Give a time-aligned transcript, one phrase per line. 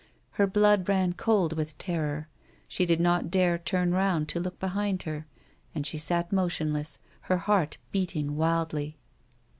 [0.31, 2.27] Her blood ran cold with terror;
[2.67, 5.27] she did not dare turn round to look behind her,
[5.75, 6.97] and she sat motionless,
[7.29, 8.97] her heart beating wildly.